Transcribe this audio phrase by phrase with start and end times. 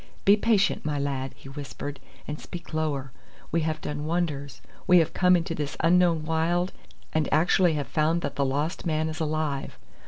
[0.25, 3.11] "Be patient, my lad," he whispered, "and speak lower.
[3.51, 4.59] We have done wonders.
[4.87, 6.71] We have come into this unknown wild,
[7.13, 9.77] and actually have found that the lost man is alive.